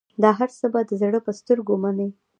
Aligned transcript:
دا 0.21 0.29
هرڅه 0.39 0.65
به 0.73 0.79
د 0.89 0.91
زړه 1.01 1.19
په 1.25 1.31
سترګو 1.39 1.75
منې. 1.83 2.09